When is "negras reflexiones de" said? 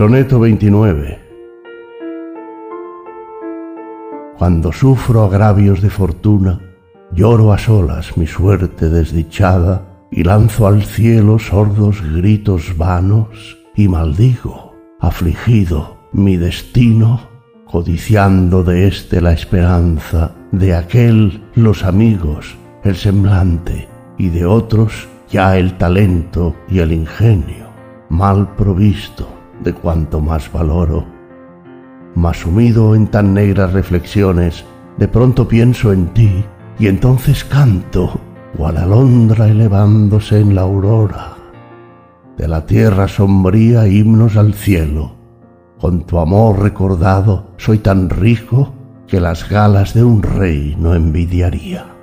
33.34-35.08